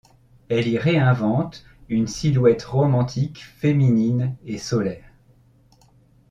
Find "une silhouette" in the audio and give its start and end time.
1.87-2.63